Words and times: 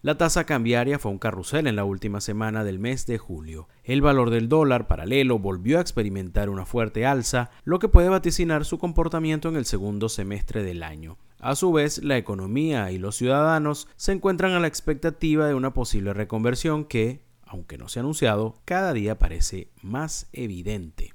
La 0.00 0.16
tasa 0.16 0.44
cambiaria 0.44 1.00
fue 1.00 1.10
un 1.10 1.18
carrusel 1.18 1.66
en 1.66 1.74
la 1.74 1.82
última 1.82 2.20
semana 2.20 2.62
del 2.62 2.78
mes 2.78 3.04
de 3.06 3.18
julio. 3.18 3.66
El 3.82 4.00
valor 4.00 4.30
del 4.30 4.48
dólar 4.48 4.86
paralelo 4.86 5.40
volvió 5.40 5.78
a 5.78 5.80
experimentar 5.80 6.50
una 6.50 6.64
fuerte 6.64 7.04
alza, 7.04 7.50
lo 7.64 7.80
que 7.80 7.88
puede 7.88 8.08
vaticinar 8.08 8.64
su 8.64 8.78
comportamiento 8.78 9.48
en 9.48 9.56
el 9.56 9.64
segundo 9.64 10.08
semestre 10.08 10.62
del 10.62 10.84
año. 10.84 11.18
A 11.40 11.56
su 11.56 11.72
vez, 11.72 12.00
la 12.04 12.16
economía 12.16 12.92
y 12.92 12.98
los 12.98 13.16
ciudadanos 13.16 13.88
se 13.96 14.12
encuentran 14.12 14.52
a 14.52 14.60
la 14.60 14.68
expectativa 14.68 15.48
de 15.48 15.54
una 15.54 15.74
posible 15.74 16.12
reconversión 16.12 16.84
que, 16.84 17.24
aunque 17.44 17.76
no 17.76 17.88
se 17.88 17.98
ha 17.98 18.02
anunciado, 18.02 18.54
cada 18.64 18.92
día 18.92 19.18
parece 19.18 19.72
más 19.82 20.28
evidente. 20.32 21.12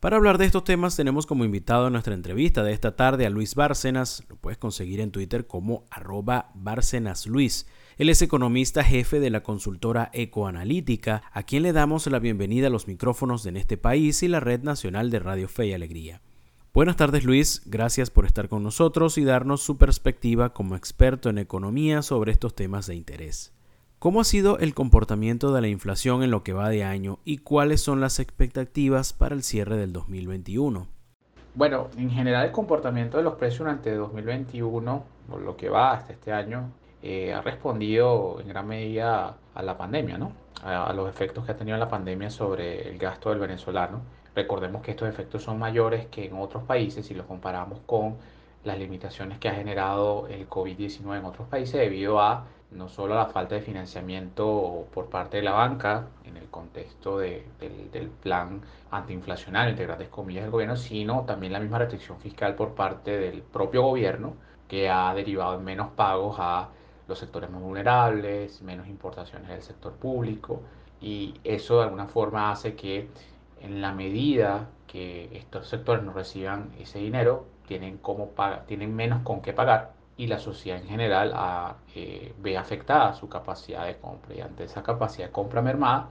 Para 0.00 0.16
hablar 0.16 0.38
de 0.38 0.44
estos 0.44 0.62
temas 0.62 0.94
tenemos 0.94 1.26
como 1.26 1.44
invitado 1.44 1.86
en 1.86 1.94
nuestra 1.94 2.14
entrevista 2.14 2.62
de 2.62 2.72
esta 2.72 2.94
tarde 2.94 3.26
a 3.26 3.30
Luis 3.30 3.54
Bárcenas, 3.54 4.22
lo 4.28 4.36
puedes 4.36 4.58
conseguir 4.58 5.00
en 5.00 5.10
Twitter 5.10 5.46
como 5.46 5.86
arroba 5.90 6.52
Luis. 7.26 7.66
Él 7.98 8.10
es 8.10 8.22
economista 8.22 8.84
jefe 8.84 9.18
de 9.18 9.28
la 9.28 9.42
consultora 9.42 10.08
Ecoanalítica, 10.12 11.24
a 11.32 11.42
quien 11.42 11.64
le 11.64 11.72
damos 11.72 12.06
la 12.06 12.20
bienvenida 12.20 12.68
a 12.68 12.70
los 12.70 12.86
micrófonos 12.86 13.42
de 13.42 13.50
En 13.50 13.56
este 13.56 13.76
país 13.76 14.22
y 14.22 14.28
la 14.28 14.38
Red 14.38 14.62
Nacional 14.62 15.10
de 15.10 15.18
Radio 15.18 15.48
Fe 15.48 15.66
y 15.66 15.72
Alegría. 15.72 16.20
Buenas 16.72 16.94
tardes 16.94 17.24
Luis, 17.24 17.60
gracias 17.66 18.10
por 18.10 18.24
estar 18.24 18.48
con 18.48 18.62
nosotros 18.62 19.18
y 19.18 19.24
darnos 19.24 19.62
su 19.62 19.78
perspectiva 19.78 20.52
como 20.52 20.76
experto 20.76 21.28
en 21.28 21.38
economía 21.38 22.02
sobre 22.02 22.30
estos 22.30 22.54
temas 22.54 22.86
de 22.86 22.94
interés. 22.94 23.52
¿Cómo 23.98 24.20
ha 24.20 24.24
sido 24.24 24.60
el 24.60 24.74
comportamiento 24.74 25.52
de 25.52 25.60
la 25.60 25.66
inflación 25.66 26.22
en 26.22 26.30
lo 26.30 26.44
que 26.44 26.52
va 26.52 26.68
de 26.68 26.84
año 26.84 27.18
y 27.24 27.38
cuáles 27.38 27.80
son 27.80 28.00
las 28.00 28.20
expectativas 28.20 29.12
para 29.12 29.34
el 29.34 29.42
cierre 29.42 29.76
del 29.76 29.92
2021? 29.92 30.86
Bueno, 31.56 31.88
en 31.96 32.12
general 32.12 32.46
el 32.46 32.52
comportamiento 32.52 33.16
de 33.16 33.24
los 33.24 33.34
precios 33.34 33.58
durante 33.58 33.92
2021, 33.92 35.04
por 35.28 35.40
lo 35.40 35.56
que 35.56 35.68
va 35.68 35.94
hasta 35.94 36.12
este 36.12 36.32
año, 36.32 36.70
eh, 37.02 37.32
ha 37.32 37.40
respondido 37.40 38.40
en 38.40 38.48
gran 38.48 38.66
medida 38.66 39.36
a 39.54 39.62
la 39.62 39.76
pandemia, 39.76 40.18
¿no? 40.18 40.32
A, 40.64 40.92
los 40.92 41.08
efectos 41.08 41.44
que 41.44 41.52
ha 41.52 41.56
tenido 41.56 41.76
la 41.78 41.88
pandemia 41.88 42.30
sobre 42.30 42.88
el 42.88 42.98
gasto 42.98 43.30
del 43.30 43.38
venezolano. 43.38 44.00
Recordemos 44.34 44.82
que 44.82 44.90
estos 44.92 45.08
efectos 45.08 45.42
son 45.44 45.58
mayores 45.58 46.06
que 46.06 46.26
en 46.26 46.34
otros 46.34 46.64
países 46.64 47.06
si 47.06 47.14
los 47.14 47.26
comparamos 47.26 47.80
con 47.86 48.16
las 48.64 48.78
limitaciones 48.78 49.38
que 49.38 49.48
ha 49.48 49.54
generado 49.54 50.26
el 50.28 50.48
COVID-19 50.48 51.18
en 51.18 51.24
otros 51.24 51.46
países 51.48 51.80
debido 51.80 52.20
a 52.20 52.46
no 52.72 52.88
solo 52.88 53.14
a 53.14 53.18
la 53.18 53.26
falta 53.26 53.54
de 53.54 53.62
financiamiento 53.62 54.86
por 54.92 55.08
parte 55.08 55.38
de 55.38 55.42
la 55.44 55.52
banca 55.52 56.08
en 56.24 56.36
el 56.36 56.48
contexto 56.48 57.18
del, 57.18 57.44
del, 57.58 58.08
plan 58.08 58.60
antiinflacionario, 58.90 59.70
entre 59.70 59.86
grandes 59.86 60.08
comillas, 60.08 60.42
del 60.42 60.50
gobierno, 60.50 60.76
sino 60.76 61.22
también 61.22 61.52
la 61.52 61.60
misma 61.60 61.78
restricción 61.78 62.18
fiscal 62.18 62.54
por 62.56 62.74
parte 62.74 63.16
del 63.18 63.42
propio 63.42 63.82
gobierno 63.82 64.34
que 64.66 64.90
ha 64.90 65.14
derivado 65.14 65.56
en 65.58 65.64
menos 65.64 65.88
pagos 65.92 66.36
a 66.38 66.68
los 67.08 67.18
sectores 67.18 67.50
más 67.50 67.62
vulnerables, 67.62 68.62
menos 68.62 68.86
importaciones 68.86 69.48
del 69.48 69.62
sector 69.62 69.94
público 69.94 70.62
y 71.00 71.34
eso 71.42 71.78
de 71.78 71.84
alguna 71.84 72.06
forma 72.06 72.52
hace 72.52 72.74
que 72.74 73.08
en 73.60 73.80
la 73.80 73.92
medida 73.92 74.68
que 74.86 75.28
estos 75.32 75.68
sectores 75.68 76.04
no 76.04 76.12
reciban 76.12 76.70
ese 76.78 76.98
dinero, 76.98 77.46
tienen, 77.66 78.00
tienen 78.66 78.94
menos 78.94 79.22
con 79.22 79.40
qué 79.42 79.52
pagar 79.52 79.92
y 80.16 80.26
la 80.26 80.38
sociedad 80.38 80.80
en 80.80 80.88
general 80.88 81.76
eh, 81.94 82.34
ve 82.40 82.58
afectada 82.58 83.14
su 83.14 83.28
capacidad 83.28 83.86
de 83.86 83.96
compra 83.96 84.34
y 84.34 84.40
ante 84.40 84.64
esa 84.64 84.82
capacidad 84.82 85.28
de 85.28 85.32
compra 85.32 85.62
mermada, 85.62 86.10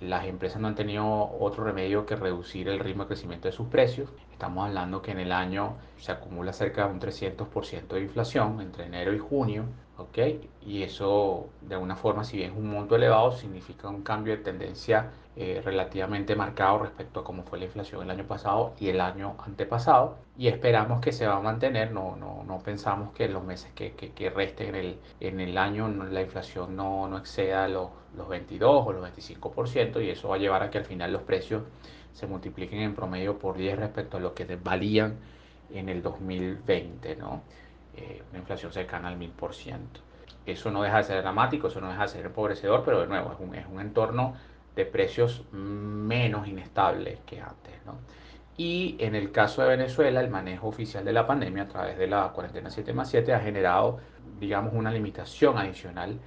las 0.00 0.26
empresas 0.26 0.60
no 0.60 0.68
han 0.68 0.74
tenido 0.74 1.06
otro 1.40 1.64
remedio 1.64 2.04
que 2.04 2.16
reducir 2.16 2.68
el 2.68 2.78
ritmo 2.78 3.04
de 3.04 3.08
crecimiento 3.08 3.48
de 3.48 3.52
sus 3.52 3.68
precios. 3.68 4.10
Estamos 4.36 4.66
hablando 4.66 5.00
que 5.00 5.12
en 5.12 5.18
el 5.18 5.32
año 5.32 5.76
se 5.96 6.12
acumula 6.12 6.52
cerca 6.52 6.86
de 6.86 6.92
un 6.92 7.00
300% 7.00 7.86
de 7.88 8.02
inflación 8.02 8.60
entre 8.60 8.84
enero 8.84 9.14
y 9.14 9.18
junio, 9.18 9.64
¿ok? 9.96 10.18
Y 10.60 10.82
eso, 10.82 11.48
de 11.62 11.74
alguna 11.76 11.96
forma, 11.96 12.22
si 12.22 12.36
bien 12.36 12.50
es 12.50 12.56
un 12.58 12.68
monto 12.68 12.96
elevado, 12.96 13.32
significa 13.32 13.88
un 13.88 14.02
cambio 14.02 14.36
de 14.36 14.42
tendencia 14.42 15.10
eh, 15.36 15.62
relativamente 15.64 16.36
marcado 16.36 16.80
respecto 16.80 17.20
a 17.20 17.24
cómo 17.24 17.44
fue 17.44 17.58
la 17.58 17.64
inflación 17.64 18.02
el 18.02 18.10
año 18.10 18.26
pasado 18.26 18.74
y 18.78 18.90
el 18.90 19.00
año 19.00 19.36
antepasado. 19.38 20.18
Y 20.36 20.48
esperamos 20.48 21.00
que 21.00 21.12
se 21.12 21.26
va 21.26 21.36
a 21.36 21.40
mantener, 21.40 21.92
no, 21.92 22.14
no, 22.16 22.44
no 22.46 22.58
pensamos 22.58 23.14
que 23.14 23.24
en 23.24 23.32
los 23.32 23.42
meses 23.42 23.72
que, 23.74 23.92
que, 23.92 24.12
que 24.12 24.28
resten 24.28 24.74
en 24.74 24.74
el, 24.74 24.98
en 25.20 25.40
el 25.40 25.56
año 25.56 25.88
la 25.88 26.20
inflación 26.20 26.76
no, 26.76 27.08
no 27.08 27.16
exceda 27.16 27.68
los, 27.68 27.88
los 28.14 28.28
22 28.28 28.86
o 28.86 28.92
los 28.92 29.02
25% 29.02 30.04
y 30.04 30.10
eso 30.10 30.28
va 30.28 30.34
a 30.36 30.38
llevar 30.38 30.62
a 30.62 30.68
que 30.68 30.76
al 30.76 30.84
final 30.84 31.10
los 31.10 31.22
precios 31.22 31.62
se 32.16 32.26
multipliquen 32.26 32.80
en 32.80 32.94
promedio 32.94 33.38
por 33.38 33.58
10 33.58 33.78
respecto 33.78 34.16
a 34.16 34.20
lo 34.20 34.32
que 34.32 34.56
valían 34.56 35.16
en 35.70 35.90
el 35.90 36.02
2020, 36.02 37.14
¿no? 37.16 37.42
Eh, 37.94 38.22
una 38.30 38.38
inflación 38.38 38.72
cercana 38.72 39.08
al 39.08 39.18
1000%. 39.18 39.78
Eso 40.46 40.70
no 40.70 40.82
deja 40.82 40.96
de 40.96 41.04
ser 41.04 41.20
dramático, 41.20 41.68
eso 41.68 41.78
no 41.78 41.90
deja 41.90 42.02
de 42.02 42.08
ser 42.08 42.24
empobrecedor, 42.24 42.82
pero 42.86 43.02
de 43.02 43.06
nuevo 43.06 43.32
es 43.32 43.38
un, 43.38 43.54
es 43.54 43.66
un 43.66 43.80
entorno 43.82 44.34
de 44.74 44.86
precios 44.86 45.44
menos 45.52 46.48
inestables 46.48 47.18
que 47.26 47.38
antes. 47.38 47.74
¿no? 47.84 47.98
Y 48.56 48.96
en 48.98 49.14
el 49.14 49.30
caso 49.30 49.60
de 49.60 49.68
Venezuela, 49.68 50.20
el 50.20 50.30
manejo 50.30 50.68
oficial 50.68 51.04
de 51.04 51.12
la 51.12 51.26
pandemia 51.26 51.64
a 51.64 51.68
través 51.68 51.98
de 51.98 52.06
la 52.06 52.30
cuarentena 52.32 52.70
7 52.70 52.94
más 52.94 53.10
7 53.10 53.34
ha 53.34 53.40
generado, 53.40 53.98
digamos, 54.40 54.72
una 54.72 54.90
limitación 54.90 55.58
adicional 55.58 56.18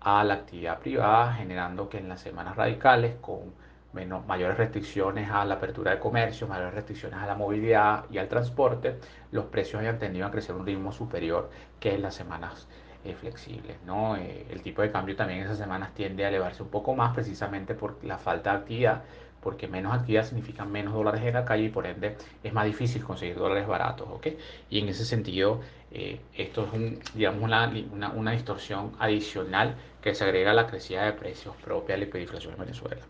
a 0.00 0.24
la 0.24 0.34
actividad 0.34 0.78
privada, 0.78 1.34
generando 1.34 1.90
que 1.90 1.98
en 1.98 2.08
las 2.08 2.22
semanas 2.22 2.56
radicales, 2.56 3.16
con 3.20 3.52
menos, 3.94 4.26
mayores 4.26 4.58
restricciones 4.58 5.30
a 5.30 5.44
la 5.44 5.54
apertura 5.54 5.92
de 5.92 5.98
comercio, 5.98 6.46
mayores 6.46 6.74
restricciones 6.74 7.18
a 7.18 7.26
la 7.26 7.34
movilidad 7.34 8.04
y 8.10 8.18
al 8.18 8.28
transporte, 8.28 8.98
los 9.30 9.46
precios 9.46 9.80
hayan 9.80 9.98
tendido 9.98 10.26
a 10.26 10.30
crecer 10.30 10.54
a 10.54 10.58
un 10.58 10.66
ritmo 10.66 10.92
superior 10.92 11.50
que 11.80 11.94
en 11.94 12.02
las 12.02 12.14
semanas 12.14 12.68
eh, 13.04 13.14
flexibles. 13.14 13.76
¿no? 13.84 14.16
Eh, 14.16 14.46
el 14.50 14.62
tipo 14.62 14.82
de 14.82 14.90
cambio 14.90 15.14
también 15.14 15.40
esas 15.40 15.58
semanas 15.58 15.94
tiende 15.94 16.24
a 16.24 16.28
elevarse 16.28 16.62
un 16.62 16.70
poco 16.70 16.94
más 16.94 17.14
precisamente 17.14 17.74
por 17.74 18.02
la 18.02 18.18
falta 18.18 18.52
de 18.52 18.58
actividad, 18.58 19.02
porque 19.42 19.68
menos 19.68 19.92
actividad 19.92 20.24
significa 20.24 20.64
menos 20.64 20.94
dólares 20.94 21.20
en 21.22 21.34
la 21.34 21.44
calle 21.44 21.64
y 21.64 21.68
por 21.68 21.86
ende 21.86 22.16
es 22.42 22.52
más 22.54 22.64
difícil 22.64 23.04
conseguir 23.04 23.36
dólares 23.36 23.66
baratos. 23.66 24.08
¿ok? 24.10 24.28
Y 24.70 24.78
en 24.78 24.88
ese 24.88 25.04
sentido, 25.04 25.60
eh, 25.90 26.18
esto 26.34 26.64
es 26.66 26.72
un, 26.72 26.98
digamos 27.14 27.42
una, 27.42 27.70
una, 27.92 28.10
una, 28.12 28.30
distorsión 28.32 28.92
adicional 28.98 29.76
que 30.00 30.14
se 30.14 30.24
agrega 30.24 30.52
a 30.52 30.54
la 30.54 30.66
crecida 30.66 31.04
de 31.04 31.12
precios 31.12 31.54
propia 31.56 31.96
de 31.96 32.00
la 32.00 32.04
hiperinflación 32.06 32.54
en 32.54 32.60
Venezuela. 32.60 33.02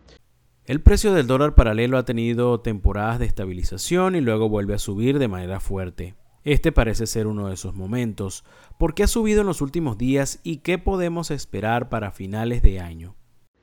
El 0.67 0.81
precio 0.81 1.13
del 1.13 1.27
dólar 1.27 1.55
paralelo 1.55 1.99
ha 1.99 2.07
tenido 2.07 2.59
temporadas 2.61 3.19
de 3.19 3.27
estabilización 3.27 4.15
y 4.15 4.23
luego 4.23 4.49
vuelve 4.49 4.73
a 4.73 4.79
subir 4.79 5.19
de 5.19 5.29
manera 5.29 5.61
fuerte. 5.61 6.15
Este 6.43 6.73
parece 6.73 7.07
ser 7.07 7.27
uno 7.27 7.49
de 7.49 7.55
esos 7.55 7.75
momentos. 7.75 8.47
¿Por 8.79 8.95
qué 8.95 9.03
ha 9.03 9.07
subido 9.07 9.43
en 9.43 9.47
los 9.47 9.61
últimos 9.61 9.99
días 9.99 10.41
y 10.43 10.59
qué 10.59 10.79
podemos 10.79 11.31
esperar 11.31 11.91
para 11.91 12.13
finales 12.13 12.63
de 12.63 12.81
año? 12.81 13.15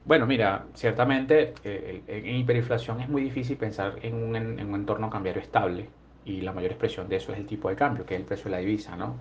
Bueno, 0.05 0.27
mira, 0.27 0.67
ciertamente 0.75 1.55
eh, 1.63 2.03
en 2.05 2.35
hiperinflación 2.35 3.01
es 3.01 3.09
muy 3.09 3.23
difícil 3.23 3.57
pensar 3.57 3.95
en 4.03 4.13
un, 4.13 4.35
en 4.35 4.67
un, 4.67 4.75
entorno 4.75 5.09
cambiario 5.09 5.41
estable 5.41 5.89
y 6.23 6.41
la 6.41 6.53
mayor 6.53 6.69
expresión 6.69 7.09
de 7.09 7.15
eso 7.15 7.33
es 7.33 7.39
el 7.39 7.47
tipo 7.47 7.69
de 7.69 7.75
cambio, 7.77 8.05
que 8.05 8.13
es 8.13 8.19
el 8.19 8.27
precio 8.27 8.45
de 8.45 8.51
la 8.51 8.57
divisa, 8.57 8.95
¿no? 8.95 9.15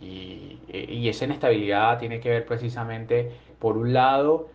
Y, 0.00 0.60
y 0.72 1.08
esa 1.10 1.26
inestabilidad 1.26 1.98
tiene 1.98 2.20
que 2.20 2.30
ver 2.30 2.46
precisamente, 2.46 3.32
por 3.58 3.76
un 3.76 3.92
lado, 3.92 4.48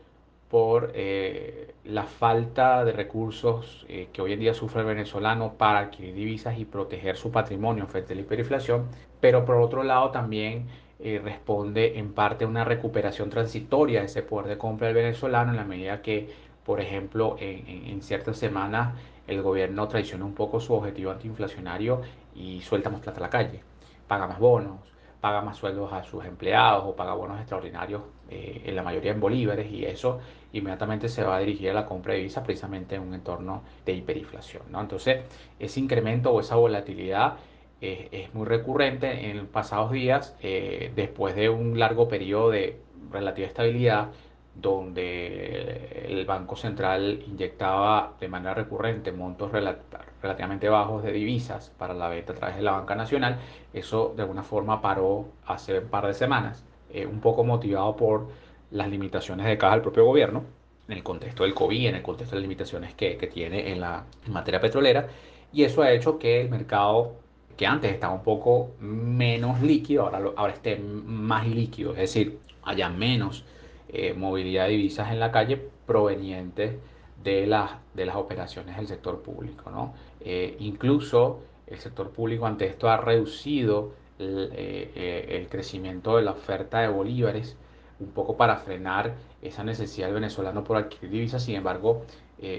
por 0.53 0.91
eh, 0.93 1.73
la 1.83 2.03
falta 2.03 2.85
de 2.85 2.91
recursos 2.91 3.87
eh, 3.89 4.09
que 4.13 4.21
hoy 4.21 4.33
en 4.33 4.39
día 4.39 4.53
sufre 4.53 4.81
el 4.81 4.85
venezolano 4.85 5.53
para 5.53 5.79
adquirir 5.79 6.13
divisas 6.13 6.59
y 6.59 6.65
proteger 6.65 7.17
su 7.17 7.31
patrimonio 7.31 7.87
frente 7.87 8.13
a 8.13 8.15
la 8.15 8.21
hiperinflación, 8.21 8.85
pero 9.19 9.45
por 9.45 9.55
otro 9.55 9.81
lado 9.81 10.11
también 10.11 10.67
eh, 10.99 11.19
responde 11.23 11.97
en 11.97 12.13
parte 12.13 12.45
a 12.45 12.47
una 12.47 12.65
recuperación 12.65 13.31
transitoria 13.31 14.01
de 14.01 14.05
ese 14.05 14.21
poder 14.21 14.45
de 14.45 14.59
compra 14.59 14.85
del 14.89 14.97
venezolano 14.97 15.49
en 15.49 15.57
la 15.57 15.65
medida 15.65 16.03
que, 16.03 16.29
por 16.63 16.79
ejemplo, 16.79 17.35
en, 17.39 17.87
en 17.87 18.03
ciertas 18.03 18.37
semanas 18.37 18.95
el 19.25 19.41
gobierno 19.41 19.87
traiciona 19.87 20.23
un 20.23 20.35
poco 20.35 20.59
su 20.59 20.75
objetivo 20.75 21.09
antiinflacionario 21.09 22.01
y 22.35 22.61
suelta 22.61 22.91
más 22.91 23.01
plata 23.01 23.17
a 23.17 23.23
la 23.23 23.29
calle, 23.31 23.63
paga 24.07 24.27
más 24.27 24.37
bonos, 24.37 24.81
paga 25.19 25.41
más 25.41 25.57
sueldos 25.57 25.91
a 25.93 26.03
sus 26.03 26.23
empleados 26.25 26.83
o 26.85 26.95
paga 26.95 27.15
bonos 27.15 27.39
extraordinarios, 27.39 28.03
eh, 28.33 28.61
en 28.65 28.75
la 28.75 28.83
mayoría 28.83 29.11
en 29.11 29.19
bolívares, 29.19 29.71
y 29.71 29.85
eso 29.85 30.19
inmediatamente 30.53 31.07
se 31.07 31.23
va 31.23 31.37
a 31.37 31.39
dirigir 31.39 31.69
a 31.69 31.73
la 31.73 31.85
compra 31.85 32.13
de 32.13 32.19
divisas 32.19 32.43
precisamente 32.43 32.95
en 32.95 33.01
un 33.01 33.13
entorno 33.13 33.63
de 33.85 33.93
hiperinflación. 33.93 34.63
¿no? 34.71 34.81
Entonces, 34.81 35.21
ese 35.59 35.79
incremento 35.79 36.31
o 36.31 36.39
esa 36.39 36.55
volatilidad 36.55 37.35
eh, 37.81 38.09
es 38.11 38.33
muy 38.33 38.45
recurrente 38.45 39.29
en 39.29 39.45
pasados 39.47 39.91
días, 39.91 40.35
eh, 40.41 40.91
después 40.95 41.35
de 41.35 41.49
un 41.49 41.77
largo 41.77 42.07
periodo 42.07 42.49
de 42.49 42.79
relativa 43.11 43.47
estabilidad, 43.47 44.09
donde 44.55 46.05
el 46.07 46.25
Banco 46.25 46.55
Central 46.55 47.23
inyectaba 47.27 48.13
de 48.19 48.27
manera 48.27 48.53
recurrente 48.53 49.11
montos 49.11 49.51
relativamente 49.51 50.69
bajos 50.69 51.03
de 51.03 51.11
divisas 51.11 51.71
para 51.77 51.93
la 51.93 52.07
venta 52.07 52.33
a 52.33 52.35
través 52.35 52.55
de 52.57 52.61
la 52.61 52.71
banca 52.73 52.95
nacional, 52.95 53.39
eso 53.73 54.13
de 54.15 54.23
alguna 54.23 54.43
forma 54.43 54.81
paró 54.81 55.25
hace 55.45 55.79
un 55.79 55.87
par 55.87 56.07
de 56.07 56.13
semanas, 56.13 56.63
eh, 56.93 57.05
un 57.05 57.19
poco 57.19 57.43
motivado 57.43 57.95
por 57.95 58.27
las 58.71 58.89
limitaciones 58.89 59.45
de 59.45 59.57
caja 59.57 59.73
del 59.73 59.81
propio 59.81 60.05
gobierno, 60.05 60.43
en 60.87 60.97
el 60.97 61.03
contexto 61.03 61.43
del 61.43 61.53
COVID, 61.53 61.87
en 61.87 61.95
el 61.95 62.01
contexto 62.01 62.35
de 62.35 62.41
las 62.41 62.47
limitaciones 62.47 62.93
que, 62.93 63.17
que 63.17 63.27
tiene 63.27 63.71
en 63.71 63.79
la 63.79 64.05
materia 64.27 64.59
petrolera, 64.59 65.07
y 65.51 65.63
eso 65.63 65.81
ha 65.81 65.91
hecho 65.91 66.17
que 66.19 66.41
el 66.41 66.49
mercado 66.49 67.13
que 67.57 67.67
antes 67.67 67.91
estaba 67.91 68.13
un 68.13 68.23
poco 68.23 68.71
menos 68.79 69.61
líquido, 69.61 70.03
ahora, 70.03 70.21
ahora 70.35 70.53
esté 70.53 70.77
más 70.77 71.47
líquido, 71.47 71.91
es 71.91 71.99
decir, 71.99 72.39
haya 72.63 72.89
menos 72.89 73.45
eh, 73.89 74.13
movilidad 74.13 74.65
de 74.65 74.71
divisas 74.71 75.11
en 75.11 75.19
la 75.19 75.31
calle 75.31 75.69
provenientes 75.85 76.75
de 77.23 77.45
las, 77.45 77.71
de 77.93 78.05
las 78.05 78.15
operaciones 78.15 78.75
del 78.75 78.87
sector 78.87 79.21
público. 79.21 79.69
¿no? 79.69 79.93
Eh, 80.21 80.55
incluso 80.59 81.41
el 81.67 81.79
sector 81.79 82.09
público 82.09 82.45
ante 82.45 82.65
esto 82.65 82.89
ha 82.89 82.97
reducido 82.97 83.93
el, 84.19 84.51
el, 84.95 85.47
crecimiento 85.49 86.17
de 86.17 86.23
la 86.23 86.31
oferta 86.31 86.79
de 86.79 86.87
bolívares 86.87 87.57
un 87.99 88.11
poco 88.11 88.37
para 88.37 88.57
frenar 88.57 89.13
esa 89.41 89.63
necesidad 89.63 90.07
del 90.07 90.15
venezolano 90.15 90.63
por 90.63 90.77
adquirir 90.77 91.11
divisas. 91.11 91.43
Sin 91.43 91.55
embargo, 91.55 92.05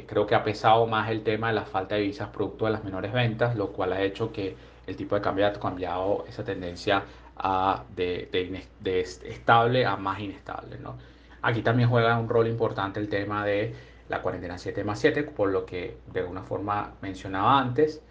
creo 0.06 0.26
que 0.26 0.34
ha 0.34 0.42
pesado 0.44 0.86
más 0.86 1.10
el 1.10 1.22
tema 1.22 1.48
de 1.48 1.54
la 1.54 1.64
falta 1.64 1.96
de 1.96 2.02
divisas 2.02 2.28
producto 2.28 2.64
de 2.66 2.72
las 2.72 2.84
menores 2.84 3.12
ventas, 3.12 3.56
lo 3.56 3.72
cual 3.72 3.92
ha 3.92 4.02
hecho 4.02 4.32
que 4.32 4.56
el 4.86 4.96
tipo 4.96 5.14
de 5.14 5.20
cambio 5.20 5.46
ha 5.46 5.52
cambiado 5.52 6.24
esa 6.28 6.44
tendencia 6.44 7.04
a 7.36 7.84
de, 7.94 8.28
de, 8.80 9.00
estable 9.00 9.84
a 9.84 9.96
más 9.96 10.20
inestable. 10.20 10.78
¿no? 10.78 10.96
Aquí 11.42 11.62
también 11.62 11.88
juega 11.88 12.18
un 12.18 12.28
rol 12.28 12.46
importante 12.46 13.00
el 13.00 13.08
tema 13.08 13.44
de 13.44 13.74
la 14.08 14.22
cuarentena 14.22 14.58
7 14.58 14.84
más 14.84 14.98
7, 15.00 15.24
por 15.24 15.50
lo 15.50 15.64
que 15.64 15.98
de 16.12 16.20
alguna 16.20 16.42
forma 16.42 16.94
mencionaba 17.00 17.58
antes, 17.58 18.02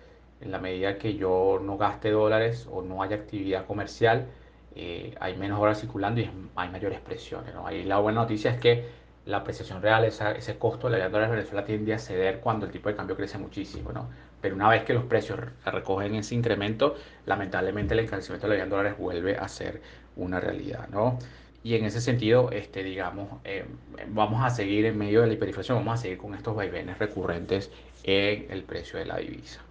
en 0.43 0.51
la 0.51 0.59
medida 0.59 0.97
que 0.97 1.15
yo 1.15 1.59
no 1.63 1.77
gaste 1.77 2.11
dólares 2.11 2.67
o 2.71 2.81
no 2.81 3.01
haya 3.01 3.15
actividad 3.15 3.65
comercial, 3.65 4.27
eh, 4.75 5.15
hay 5.19 5.37
menos 5.37 5.59
horas 5.59 5.79
circulando 5.79 6.21
y 6.21 6.29
hay 6.55 6.69
mayores 6.69 6.99
presiones. 6.99 7.53
¿no? 7.53 7.65
Ahí 7.65 7.83
la 7.83 7.99
buena 7.99 8.21
noticia 8.21 8.51
es 8.51 8.59
que 8.59 8.85
la 9.25 9.37
apreciación 9.37 9.81
real, 9.81 10.03
ese 10.03 10.57
costo 10.57 10.89
de 10.89 10.97
la 10.97 11.09
dólar 11.09 11.29
de 11.29 11.37
Venezuela 11.37 11.63
tiende 11.63 11.93
a 11.93 11.99
ceder 11.99 12.39
cuando 12.41 12.65
el 12.65 12.71
tipo 12.71 12.89
de 12.89 12.95
cambio 12.95 13.15
crece 13.15 13.37
muchísimo, 13.37 13.93
¿no? 13.93 14.09
Pero 14.41 14.55
una 14.55 14.67
vez 14.67 14.83
que 14.83 14.93
los 14.93 15.05
precios 15.05 15.39
recogen 15.65 16.15
ese 16.15 16.35
incremento, 16.35 16.95
lamentablemente 17.25 17.93
el 17.93 18.01
encarecimiento 18.01 18.49
de 18.49 18.57
la 18.57 18.65
dólares 18.65 18.97
vuelve 18.97 19.37
a 19.37 19.47
ser 19.47 19.81
una 20.17 20.41
realidad, 20.41 20.89
¿no? 20.89 21.19
Y 21.63 21.75
en 21.75 21.85
ese 21.85 22.01
sentido, 22.01 22.51
este, 22.51 22.83
digamos, 22.83 23.29
eh, 23.45 23.63
vamos 24.09 24.43
a 24.43 24.49
seguir 24.49 24.85
en 24.85 24.97
medio 24.97 25.21
de 25.21 25.27
la 25.27 25.33
hiperinflación, 25.33 25.77
vamos 25.77 25.99
a 25.99 26.01
seguir 26.01 26.17
con 26.17 26.35
estos 26.35 26.53
vaivenes 26.53 26.99
recurrentes 26.99 27.71
en 28.03 28.51
el 28.51 28.63
precio 28.63 28.99
de 28.99 29.05
la 29.05 29.17
divisa. 29.17 29.61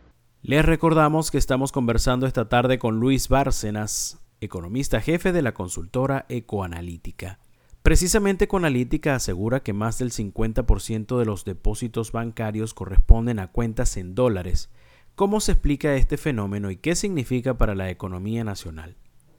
Les 0.45 0.65
recordamos 0.65 1.31
que 1.31 1.39
estamos 1.39 1.71
conversando 1.71 2.27
esta 2.27 2.49
tarde 2.49 2.81
con 2.81 2.99
Luis 2.99 3.29
Bárcenas, 3.29 4.21
economista 4.41 5.01
jefe 5.01 5.31
de 5.31 5.41
la 5.41 5.55
consultora 5.55 6.27
Ecoanalítica. 6.29 7.39
Precisamente 7.85 8.49
Conalítica 8.49 9.15
asegura 9.15 9.61
que 9.61 9.73
más 9.73 10.01
del 10.01 10.11
50% 10.11 11.17
de 11.17 11.25
los 11.25 11.45
depósitos 11.45 12.11
bancarios 12.11 12.75
corresponden 12.75 13.39
a 13.39 13.53
cuentas 13.53 13.97
en 13.97 14.17
dólares. 14.17 14.69
¿Cómo 15.15 15.39
se 15.39 15.53
explica 15.53 15.95
este 15.95 16.17
fenómeno 16.17 16.73
y 16.73 16.77
qué 16.77 16.97
significa 16.97 17.55
para 17.55 17.77
la 17.77 17.89
economía 17.89 18.43
nacional? 18.43 18.97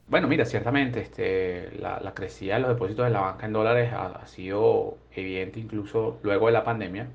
Bueno, 0.08 0.30
mira, 0.30 0.46
ciertamente 0.46 1.02
este, 1.02 1.80
la, 1.80 2.14
crecida 2.14 2.54
de 2.54 2.62
los 2.62 2.70
depósitos 2.70 3.04
de 3.04 3.12
la 3.12 3.20
banca 3.20 3.46
en 3.46 3.52
dólares 3.52 3.92
ha 3.92 4.26
sido 4.26 5.00
evidente 5.12 5.60
incluso 5.60 6.22
luego 6.24 6.46
de 6.46 6.54
la 6.54 6.64
pandemia. 6.64 7.10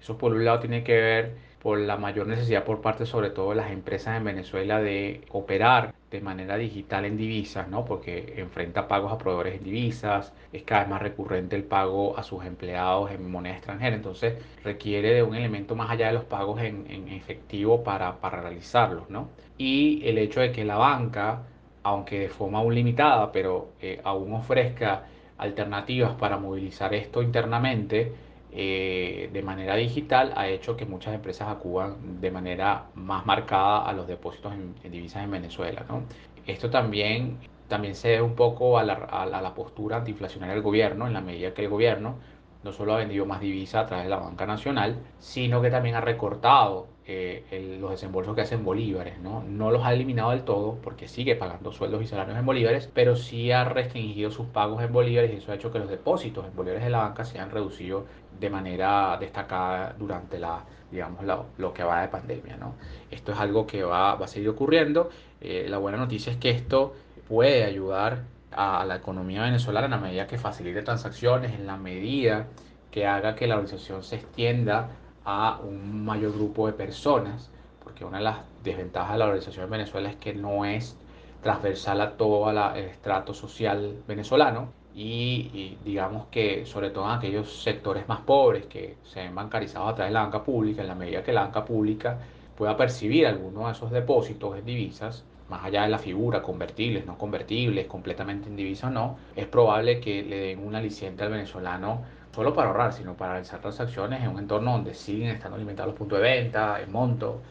Eso 0.00 0.16
por 0.16 0.32
un 0.32 0.46
lado 0.46 0.60
tiene 0.60 0.82
que 0.82 0.94
ver 0.94 1.53
por 1.64 1.78
la 1.78 1.96
mayor 1.96 2.26
necesidad 2.26 2.62
por 2.62 2.82
parte 2.82 3.06
sobre 3.06 3.30
todo 3.30 3.48
de 3.48 3.56
las 3.56 3.70
empresas 3.70 4.18
en 4.18 4.24
Venezuela 4.24 4.82
de 4.82 5.22
operar 5.30 5.94
de 6.10 6.20
manera 6.20 6.58
digital 6.58 7.06
en 7.06 7.16
divisas, 7.16 7.68
¿no? 7.68 7.86
porque 7.86 8.34
enfrenta 8.36 8.86
pagos 8.86 9.10
a 9.10 9.16
proveedores 9.16 9.54
en 9.54 9.64
divisas, 9.64 10.34
es 10.52 10.62
cada 10.62 10.82
vez 10.82 10.90
más 10.90 11.00
recurrente 11.00 11.56
el 11.56 11.64
pago 11.64 12.18
a 12.18 12.22
sus 12.22 12.44
empleados 12.44 13.10
en 13.12 13.30
moneda 13.30 13.54
extranjera, 13.54 13.96
entonces 13.96 14.34
requiere 14.62 15.14
de 15.14 15.22
un 15.22 15.34
elemento 15.34 15.74
más 15.74 15.90
allá 15.90 16.08
de 16.08 16.12
los 16.12 16.24
pagos 16.24 16.60
en, 16.60 16.84
en 16.90 17.08
efectivo 17.08 17.82
para, 17.82 18.20
para 18.20 18.42
realizarlos. 18.42 19.08
¿no? 19.08 19.30
Y 19.56 20.06
el 20.06 20.18
hecho 20.18 20.40
de 20.40 20.52
que 20.52 20.66
la 20.66 20.76
banca, 20.76 21.44
aunque 21.82 22.18
de 22.18 22.28
forma 22.28 22.58
aún 22.58 22.74
limitada, 22.74 23.32
pero 23.32 23.70
eh, 23.80 24.02
aún 24.04 24.34
ofrezca 24.34 25.06
alternativas 25.38 26.12
para 26.12 26.36
movilizar 26.36 26.92
esto 26.92 27.22
internamente, 27.22 28.12
eh, 28.56 29.30
de 29.32 29.42
manera 29.42 29.74
digital 29.74 30.32
ha 30.36 30.46
hecho 30.46 30.76
que 30.76 30.86
muchas 30.86 31.12
empresas 31.12 31.48
acudan 31.48 32.20
de 32.20 32.30
manera 32.30 32.86
más 32.94 33.26
marcada 33.26 33.84
a 33.84 33.92
los 33.92 34.06
depósitos 34.06 34.52
en, 34.52 34.92
divisas 34.92 35.24
en 35.24 35.32
Venezuela. 35.32 35.84
¿no? 35.88 36.04
Esto 36.46 36.70
también, 36.70 37.38
también 37.66 37.96
se 37.96 38.10
debe 38.10 38.22
un 38.22 38.36
poco 38.36 38.78
a 38.78 38.84
la, 38.84 39.54
postura 39.56 39.96
antiinflacionaria 39.96 40.54
del 40.54 40.62
gobierno, 40.62 41.08
en 41.08 41.14
la 41.14 41.20
medida 41.20 41.52
que 41.52 41.62
el 41.62 41.68
gobierno 41.68 42.14
no 42.62 42.72
solo 42.72 42.94
ha 42.94 42.98
vendido 42.98 43.26
más 43.26 43.40
divisas 43.40 43.84
a 43.84 43.86
través 43.86 44.04
de 44.04 44.10
la 44.10 44.18
banca 44.18 44.46
nacional, 44.46 44.98
sino 45.18 45.60
que 45.60 45.70
también 45.70 45.96
ha 45.96 46.00
recortado 46.00 46.86
eh, 47.06 47.76
los 47.78 47.90
desembolsos 47.90 48.34
que 48.34 48.40
hacen 48.40 48.64
bolívares, 48.64 49.18
¿no? 49.18 49.42
No 49.42 49.70
los 49.70 49.84
ha 49.84 49.92
eliminado 49.92 50.30
del 50.30 50.44
todo 50.44 50.78
porque 50.82 51.06
sigue 51.06 51.36
pagando 51.36 51.70
sueldos 51.72 52.02
y 52.02 52.06
salarios 52.06 52.38
en 52.38 52.46
bolívares, 52.46 52.90
pero 52.94 53.16
sí 53.16 53.52
ha 53.52 53.64
restringido 53.64 54.30
sus 54.30 54.46
pagos 54.46 54.82
en 54.82 54.90
bolívares 54.90 55.30
y 55.32 55.36
eso 55.36 55.52
ha 55.52 55.56
hecho 55.56 55.70
que 55.70 55.78
los 55.78 55.90
depósitos 55.90 56.46
en 56.46 56.56
bolívares 56.56 56.84
de 56.84 56.90
la 56.90 56.98
banca 56.98 57.26
se 57.26 57.38
han 57.38 57.50
reducido 57.50 58.06
de 58.38 58.50
manera 58.50 59.16
destacada 59.18 59.94
durante 59.98 60.38
la, 60.38 60.64
digamos, 60.90 61.24
lo 61.58 61.72
que 61.72 61.82
va 61.82 62.02
de 62.02 62.08
pandemia, 62.08 62.56
¿no? 62.56 62.74
Esto 63.10 63.32
es 63.32 63.38
algo 63.38 63.66
que 63.66 63.82
va, 63.82 64.14
va 64.14 64.24
a 64.24 64.28
seguir 64.28 64.48
ocurriendo. 64.48 65.10
Eh, 65.40 65.66
la 65.68 65.78
buena 65.78 65.98
noticia 65.98 66.32
es 66.32 66.38
que 66.38 66.50
esto 66.50 66.94
puede 67.28 67.64
ayudar 67.64 68.22
a 68.52 68.84
la 68.84 68.96
economía 68.96 69.42
venezolana 69.42 69.86
en 69.86 69.90
la 69.90 69.98
medida 69.98 70.26
que 70.26 70.38
facilite 70.38 70.82
transacciones, 70.82 71.52
en 71.52 71.66
la 71.66 71.76
medida 71.76 72.46
que 72.90 73.06
haga 73.06 73.34
que 73.34 73.46
la 73.46 73.56
organización 73.56 74.02
se 74.02 74.16
extienda 74.16 74.90
a 75.24 75.58
un 75.62 76.04
mayor 76.04 76.32
grupo 76.32 76.66
de 76.66 76.74
personas, 76.74 77.50
porque 77.82 78.04
una 78.04 78.18
de 78.18 78.24
las 78.24 78.38
desventajas 78.62 79.12
de 79.12 79.18
la 79.18 79.24
organización 79.24 79.64
en 79.64 79.70
Venezuela 79.70 80.10
es 80.10 80.16
que 80.16 80.34
no 80.34 80.64
es 80.64 80.96
transversal 81.42 82.00
a 82.00 82.16
todo 82.16 82.50
el 82.50 82.84
estrato 82.84 83.34
social 83.34 84.02
venezolano 84.06 84.68
y, 84.94 85.76
digamos 85.84 86.26
que 86.26 86.64
sobre 86.66 86.90
todo 86.90 87.06
en 87.06 87.18
aquellos 87.18 87.62
sectores 87.62 88.08
más 88.08 88.20
pobres 88.20 88.66
que 88.66 88.96
se 89.02 89.20
ven 89.20 89.34
bancarizados 89.34 89.90
a 89.90 89.94
través 89.94 90.10
de 90.10 90.14
la 90.14 90.22
banca 90.22 90.44
pública, 90.44 90.82
en 90.82 90.88
la 90.88 90.94
medida 90.94 91.22
que 91.22 91.32
la 91.32 91.42
banca 91.42 91.64
pública 91.64 92.18
pueda 92.56 92.76
percibir 92.76 93.26
algunos 93.26 93.66
de 93.66 93.72
esos 93.72 93.90
depósitos 93.90 94.56
en 94.56 94.64
divisas, 94.64 95.24
más 95.48 95.64
allá 95.64 95.82
de 95.82 95.88
la 95.88 95.98
figura, 95.98 96.42
convertibles, 96.42 97.06
no 97.06 97.18
convertibles, 97.18 97.86
completamente 97.86 98.48
en 98.48 98.56
divisa 98.56 98.86
o 98.86 98.90
no, 98.90 99.18
es 99.34 99.46
probable 99.46 100.00
que 100.00 100.22
le 100.22 100.36
den 100.38 100.64
un 100.64 100.74
aliciente 100.74 101.24
al 101.24 101.30
venezolano 101.30 102.02
solo 102.32 102.54
para 102.54 102.68
ahorrar, 102.68 102.92
sino 102.92 103.14
para 103.14 103.32
realizar 103.32 103.60
transacciones 103.60 104.22
en 104.22 104.28
un 104.28 104.38
entorno 104.38 104.72
donde 104.72 104.94
siguen 104.94 105.30
estando 105.30 105.58
limitados 105.58 105.88
los 105.88 105.98
puntos 105.98 106.18
de 106.18 106.24
venta, 106.24 106.80
el 106.80 106.88
monto, 106.88 107.42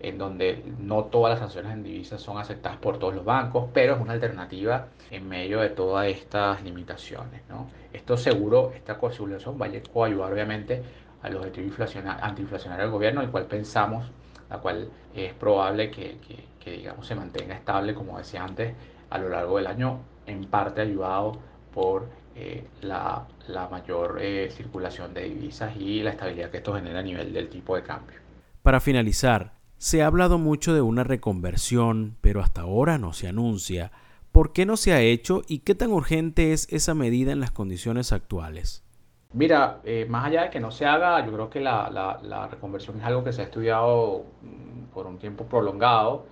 en 0.00 0.18
donde 0.18 0.64
no 0.78 1.04
todas 1.04 1.30
las 1.30 1.38
transacciones 1.40 1.72
en 1.72 1.82
divisas 1.82 2.20
son 2.20 2.38
aceptadas 2.38 2.78
por 2.78 2.98
todos 2.98 3.14
los 3.14 3.24
bancos, 3.24 3.68
pero 3.72 3.94
es 3.94 4.00
una 4.00 4.12
alternativa 4.12 4.88
en 5.10 5.28
medio 5.28 5.60
de 5.60 5.70
todas 5.70 6.06
estas 6.06 6.62
limitaciones. 6.62 7.42
¿no? 7.48 7.68
Esto 7.92 8.16
seguro, 8.16 8.72
esta 8.74 8.98
consolidación 8.98 9.60
va 9.60 9.66
a 9.66 10.06
ayudar 10.06 10.32
obviamente 10.32 10.82
al 11.22 11.36
objetivo 11.36 11.74
antiinflacionario 12.22 12.84
del 12.84 12.92
gobierno, 12.92 13.20
el 13.20 13.30
cual 13.30 13.44
pensamos, 13.44 14.10
la 14.48 14.58
cual 14.58 14.88
es 15.14 15.34
probable 15.34 15.90
que, 15.90 16.18
que, 16.26 16.44
que, 16.58 16.72
digamos, 16.72 17.06
se 17.06 17.14
mantenga 17.14 17.54
estable, 17.54 17.94
como 17.94 18.16
decía 18.16 18.42
antes, 18.42 18.74
a 19.10 19.18
lo 19.18 19.28
largo 19.28 19.58
del 19.58 19.66
año, 19.66 20.00
en 20.26 20.46
parte 20.46 20.80
ayudado 20.80 21.38
por 21.74 22.08
eh, 22.34 22.64
la, 22.82 23.26
la, 23.48 23.68
mayor 23.68 24.18
eh, 24.20 24.50
circulación 24.50 25.12
de 25.12 25.24
divisas 25.24 25.76
y 25.76 26.02
la 26.02 26.10
estabilidad 26.10 26.50
que 26.50 26.58
esto 26.58 26.74
genera 26.74 27.00
a 27.00 27.02
nivel 27.02 27.32
del 27.32 27.48
tipo 27.48 27.76
de 27.76 27.82
cambio. 27.82 28.18
Para 28.62 28.80
finalizar, 28.80 29.59
se 29.80 30.02
ha 30.02 30.06
hablado 30.06 30.36
mucho 30.36 30.74
de 30.74 30.82
una 30.82 31.04
reconversión, 31.04 32.18
pero 32.20 32.42
hasta 32.42 32.60
ahora 32.60 32.98
no 32.98 33.14
se 33.14 33.28
anuncia. 33.28 33.92
¿Por 34.30 34.52
qué 34.52 34.66
no 34.66 34.76
se 34.76 34.92
ha 34.92 35.00
hecho 35.00 35.40
y 35.48 35.60
qué 35.60 35.74
tan 35.74 35.90
urgente 35.90 36.52
es 36.52 36.70
esa 36.70 36.92
medida 36.92 37.32
en 37.32 37.40
las 37.40 37.50
condiciones 37.50 38.12
actuales? 38.12 38.84
Mira, 39.32 39.80
eh, 39.84 40.04
más 40.06 40.26
allá 40.26 40.42
de 40.42 40.50
que 40.50 40.60
no 40.60 40.70
se 40.70 40.84
haga, 40.84 41.24
yo 41.24 41.32
creo 41.32 41.48
que 41.48 41.60
la, 41.60 42.48
reconversión 42.50 42.98
es 42.98 43.04
algo 43.04 43.24
que 43.24 43.32
se 43.32 43.40
ha 43.40 43.44
estudiado 43.44 44.26
mm, 44.42 44.92
por 44.92 45.06
un 45.06 45.18
tiempo 45.18 45.46
prolongado, 45.46 46.26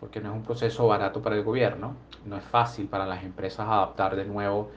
porque 0.00 0.22
no 0.22 0.30
es 0.30 0.36
un 0.36 0.42
proceso 0.42 0.86
barato 0.86 1.20
para 1.20 1.36
el 1.36 1.44
gobierno, 1.44 1.96
no 2.24 2.38
es 2.38 2.44
fácil 2.44 2.86
para 2.86 3.04
las 3.04 3.22
empresas 3.22 3.68
adaptar 3.68 4.16
de 4.16 4.24
nuevo 4.24 4.70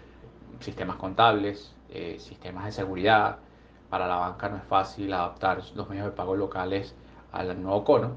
sistemas 0.60 0.98
contables, 0.98 1.74
eh, 1.92 2.18
sistemas 2.20 2.66
de 2.66 2.74
seguridad. 2.74 3.38
Para 3.90 4.06
la 4.06 4.18
banca 4.18 4.50
no 4.50 4.58
es 4.58 4.64
fácil 4.64 5.14
adaptar 5.14 5.62
los 5.76 5.88
medios 5.88 6.04
de 6.04 6.12
pago 6.12 6.36
locales 6.36 6.94
al 7.38 7.62
nuevo 7.62 7.84
cono. 7.84 8.16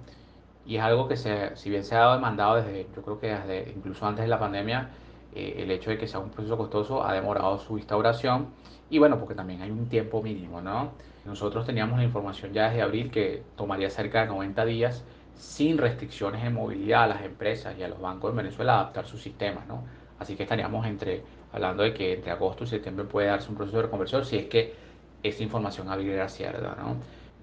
Y 0.66 0.76
es 0.76 0.82
algo 0.82 1.08
que, 1.08 1.16
se, 1.16 1.56
si 1.56 1.70
bien 1.70 1.84
se 1.84 1.96
ha 1.96 2.14
demandado 2.14 2.56
desde, 2.56 2.86
yo 2.94 3.02
creo 3.02 3.18
que 3.18 3.28
desde 3.28 3.72
incluso 3.74 4.06
antes 4.06 4.24
de 4.24 4.28
la 4.28 4.38
pandemia, 4.38 4.90
eh, 5.34 5.54
el 5.58 5.70
hecho 5.70 5.90
de 5.90 5.98
que 5.98 6.06
sea 6.06 6.20
un 6.20 6.30
proceso 6.30 6.56
costoso 6.56 7.04
ha 7.04 7.12
demorado 7.12 7.58
su 7.58 7.78
instauración. 7.78 8.48
Y 8.90 8.98
bueno, 8.98 9.18
porque 9.18 9.34
también 9.34 9.62
hay 9.62 9.70
un 9.70 9.88
tiempo 9.88 10.22
mínimo, 10.22 10.60
¿no? 10.60 10.92
Nosotros 11.24 11.66
teníamos 11.66 11.98
la 11.98 12.04
información 12.04 12.52
ya 12.52 12.68
desde 12.68 12.82
abril 12.82 13.10
que 13.10 13.42
tomaría 13.56 13.90
cerca 13.90 14.22
de 14.22 14.26
90 14.28 14.64
días 14.64 15.04
sin 15.34 15.78
restricciones 15.78 16.44
en 16.44 16.54
movilidad 16.54 17.04
a 17.04 17.06
las 17.08 17.22
empresas 17.22 17.74
y 17.78 17.82
a 17.82 17.88
los 17.88 18.00
bancos 18.00 18.30
en 18.30 18.36
Venezuela 18.36 18.74
adaptar 18.74 19.06
sus 19.06 19.22
sistemas, 19.22 19.66
¿no? 19.66 19.84
Así 20.18 20.36
que 20.36 20.42
estaríamos 20.42 20.86
entre 20.86 21.22
hablando 21.52 21.82
de 21.82 21.94
que 21.94 22.14
entre 22.14 22.30
agosto 22.30 22.64
y 22.64 22.66
septiembre 22.66 23.04
puede 23.06 23.28
darse 23.28 23.48
un 23.48 23.56
proceso 23.56 23.78
de 23.78 23.84
reconversión 23.84 24.24
si 24.24 24.36
es 24.36 24.46
que 24.46 24.74
esa 25.22 25.42
información 25.42 25.88
abriera 25.88 26.28
cierta, 26.28 26.76
¿no? 26.78 26.96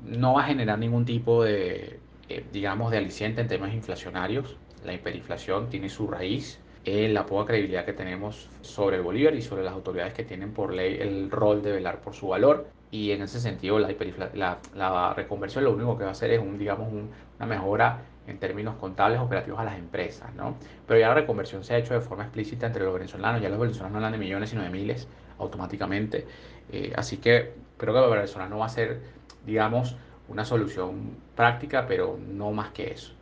No 0.06 0.34
va 0.34 0.44
a 0.44 0.46
generar 0.46 0.80
ningún 0.80 1.06
tipo 1.06 1.44
de, 1.44 2.00
eh, 2.30 2.46
digamos, 2.52 2.92
de 2.92 2.98
aliciente 2.98 3.42
en 3.42 3.48
temas 3.48 3.74
inflacionarios. 3.74 4.58
La 4.86 4.94
hiperinflación 4.94 5.70
tiene 5.70 5.90
su 5.90 6.08
raíz 6.08 6.60
en 6.86 7.14
la 7.14 7.26
poca 7.26 7.48
credibilidad 7.48 7.84
que 7.84 7.94
tenemos 7.94 8.50
sobre 8.62 8.96
el 8.96 9.02
Bolívar 9.02 9.36
y 9.36 9.42
sobre 9.42 9.64
las 9.64 9.74
autoridades 9.74 10.14
que 10.14 10.24
tienen 10.24 10.54
por 10.54 10.74
ley 10.74 10.98
el 11.00 11.30
rol 11.30 11.62
de 11.62 11.74
velar 11.74 12.00
por 12.00 12.14
su 12.14 12.30
valor. 12.30 12.68
Y 12.92 13.12
en 13.12 13.22
ese 13.22 13.42
sentido, 13.42 13.78
la, 13.80 14.60
la, 14.74 15.14
reconversión 15.14 15.66
lo 15.66 15.74
único 15.74 15.98
que 15.98 16.04
va 16.04 16.12
a 16.12 16.14
hacer 16.14 16.32
es 16.32 16.40
un, 16.40 16.58
digamos, 16.58 16.88
una 16.90 17.46
mejora 17.46 18.06
en 18.28 18.40
términos 18.40 18.76
contables 18.76 19.20
operativos 19.20 19.60
a 19.60 19.66
las 19.66 19.78
empresas, 19.78 20.34
¿no? 20.36 20.56
Pero 20.86 21.00
ya 21.00 21.10
la 21.10 21.16
reconversión 21.16 21.64
se 21.64 21.74
ha 21.74 21.78
hecho 21.78 21.94
de 21.94 22.02
forma 22.02 22.24
explícita 22.24 22.68
entre 22.68 22.84
los 22.84 22.94
venezolanos, 22.94 23.42
ya 23.42 23.50
los 23.50 23.60
venezolanos 23.60 23.92
no 23.92 23.98
hablan 23.98 24.14
de 24.14 24.18
millones, 24.20 24.50
sino 24.50 24.64
de 24.64 24.70
miles 24.70 25.08
automáticamente. 25.40 26.26
Eh, 26.72 26.94
así 26.96 27.18
que 27.18 27.54
creo 27.78 27.94
que 27.94 28.00
para 28.00 28.16
Venezuela 28.16 28.48
no 28.50 28.60
va 28.60 28.66
a 28.66 28.70
ser, 28.70 29.02
digamos, 29.48 29.96
una 30.28 30.46
solución 30.46 31.18
práctica, 31.36 31.88
pero 31.88 32.20
no 32.20 32.52
más 32.52 32.70
que 32.70 32.92
eso. 32.92 33.14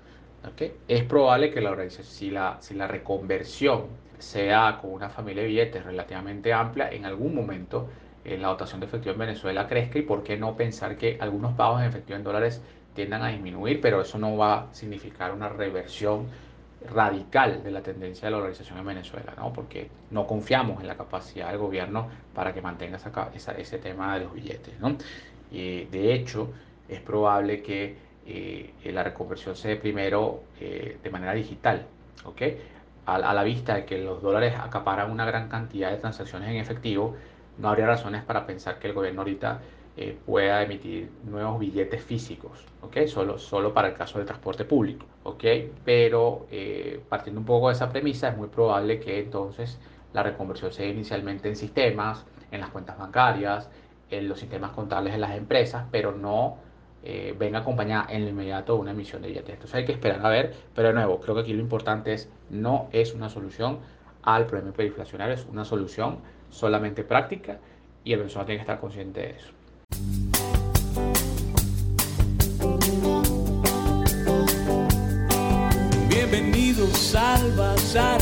Es 0.87 1.03
probable 1.03 1.51
que 1.51 1.61
la 1.61 1.71
organización, 1.71 2.05
si 2.05 2.29
la, 2.29 2.57
si 2.59 2.73
la 2.75 2.87
reconversión 2.87 3.85
sea 4.17 4.77
con 4.81 4.91
una 4.91 5.09
familia 5.09 5.43
de 5.43 5.49
billetes 5.49 5.85
relativamente 5.85 6.53
amplia, 6.53 6.89
en 6.89 7.05
algún 7.05 7.33
momento 7.33 7.87
eh, 8.23 8.37
la 8.37 8.49
dotación 8.49 8.79
de 8.79 8.85
efectivo 8.85 9.13
en 9.13 9.19
Venezuela 9.19 9.67
crezca 9.67 9.99
y 9.99 10.03
por 10.03 10.23
qué 10.23 10.37
no 10.37 10.55
pensar 10.55 10.97
que 10.97 11.17
algunos 11.19 11.53
pagos 11.53 11.81
en 11.81 11.87
efectivo 11.87 12.17
en 12.17 12.23
dólares 12.23 12.61
tiendan 12.93 13.23
a 13.23 13.29
disminuir, 13.29 13.81
pero 13.81 14.01
eso 14.01 14.17
no 14.17 14.37
va 14.37 14.53
a 14.53 14.73
significar 14.73 15.33
una 15.33 15.49
reversión 15.49 16.27
radical 16.93 17.63
de 17.63 17.71
la 17.71 17.81
tendencia 17.81 18.27
de 18.27 18.31
la 18.31 18.37
organización 18.37 18.77
en 18.79 18.85
Venezuela, 18.85 19.33
¿no? 19.37 19.51
porque 19.51 19.89
no 20.11 20.27
confiamos 20.27 20.81
en 20.81 20.87
la 20.87 20.95
capacidad 20.95 21.49
del 21.49 21.57
gobierno 21.57 22.07
para 22.33 22.53
que 22.53 22.61
mantenga 22.61 22.97
esa, 23.33 23.51
ese 23.53 23.77
tema 23.79 24.15
de 24.15 24.25
los 24.25 24.33
billetes. 24.33 24.79
¿no? 24.79 24.95
Y 25.55 25.85
de 25.85 26.13
hecho, 26.13 26.49
es 26.89 26.99
probable 26.99 27.61
que 27.61 27.95
eh, 28.27 28.73
la 28.85 29.03
reconversión 29.03 29.55
se 29.55 29.69
dé 29.69 29.75
primero 29.77 30.43
eh, 30.59 30.97
de 31.01 31.09
manera 31.09 31.33
digital, 31.33 31.85
¿ok? 32.25 32.41
A, 33.05 33.15
a, 33.15 33.33
la 33.33 33.43
vista 33.43 33.75
de 33.75 33.85
que 33.85 33.97
los 33.99 34.21
dólares 34.21 34.53
acaparan 34.59 35.11
una 35.11 35.25
gran 35.25 35.47
cantidad 35.47 35.91
de 35.91 35.97
transacciones 35.97 36.49
en 36.49 36.57
efectivo, 36.57 37.15
no 37.57 37.69
habría 37.69 37.87
razones 37.87 38.23
para 38.23 38.45
pensar 38.45 38.79
que 38.79 38.87
el 38.87 38.93
gobierno 38.93 39.21
ahorita 39.21 39.61
eh, 39.97 40.17
pueda 40.25 40.61
emitir 40.61 41.09
nuevos 41.23 41.57
billetes 41.57 42.03
físicos, 42.03 42.65
¿ok? 42.81 43.07
Solo, 43.07 43.37
solo 43.39 43.73
para 43.73 43.87
el 43.87 43.93
caso 43.93 44.17
del 44.17 44.27
transporte 44.27 44.65
público, 44.65 45.05
¿ok? 45.23 45.45
Pero 45.85 46.47
eh, 46.51 46.99
partiendo 47.07 47.39
un 47.39 47.45
poco 47.45 47.69
de 47.69 47.75
esa 47.75 47.89
premisa, 47.89 48.27
es 48.27 48.35
muy 48.35 48.49
probable 48.49 48.99
que 48.99 49.19
entonces 49.21 49.79
la 50.11 50.21
reconversión 50.21 50.73
sea 50.73 50.85
inicialmente 50.85 51.47
en 51.47 51.55
sistemas, 51.55 52.25
en 52.51 52.59
las 52.59 52.71
cuentas 52.71 52.97
bancarias, 52.97 53.69
en 54.09 54.27
los 54.27 54.39
sistemas 54.39 54.71
contables 54.71 55.13
de 55.13 55.19
las 55.19 55.35
empresas, 55.35 55.85
pero 55.91 56.11
no 56.11 56.57
eh, 57.03 57.35
venga 57.37 57.59
acompañada 57.59 58.07
en 58.09 58.23
lo 58.23 58.29
inmediato 58.29 58.73
de 58.73 58.79
una 58.79 58.91
emisión 58.91 59.21
de 59.21 59.27
billetes. 59.27 59.53
Entonces 59.53 59.75
hay 59.75 59.85
que 59.85 59.91
esperar 59.91 60.25
a 60.25 60.29
ver, 60.29 60.55
pero 60.73 60.87
de 60.87 60.93
nuevo, 60.95 61.19
creo 61.19 61.35
que 61.35 61.41
aquí 61.41 61.53
lo 61.53 61.61
importante 61.61 62.13
es, 62.13 62.29
no 62.49 62.89
es 62.91 63.13
una 63.13 63.29
solución 63.29 63.79
al 64.23 64.47
problema 64.47 64.71
hiperinflacionario, 64.71 65.35
es 65.35 65.45
una 65.45 65.65
solución 65.65 66.19
solamente 66.49 67.03
práctica 67.03 67.59
y 68.03 68.13
el 68.13 68.19
venezolano 68.19 68.47
tiene 68.47 68.57
que 68.57 68.61
estar 68.61 68.79
consciente 68.79 69.19
de 69.21 69.29
eso. 69.31 69.51
Bienvenidos 76.09 77.15
al 77.15 77.51
Bazar. 77.55 78.21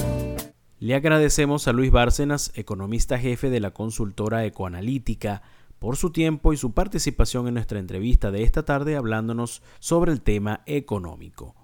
Le 0.80 0.96
agradecemos 0.96 1.70
a 1.70 1.72
Luis 1.72 1.92
Bárcenas, 1.92 2.52
economista 2.56 3.18
jefe 3.18 3.50
de 3.50 3.62
la 3.62 3.72
consultora 3.72 4.44
Ecoanalítica, 4.44 5.42
por 5.84 5.98
su 5.98 6.12
tiempo 6.12 6.54
y 6.54 6.58
su 6.58 6.72
participación 6.72 7.50
en 7.50 7.56
nuestra 7.56 7.78
entrevista 7.78 8.32
de 8.32 8.44
esta 8.44 8.64
tarde 8.64 8.96
hablándonos 8.96 9.62
sobre 9.80 10.14
el 10.14 10.22
tema 10.22 10.62
económico. 10.66 11.63